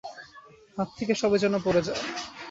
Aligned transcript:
হাত 0.77 0.89
থেকে 0.97 1.13
সবই 1.15 1.39
যেন 1.39 1.53
পড়ে 1.55 1.63
পড়ে 1.65 1.81
যায়। 1.87 2.01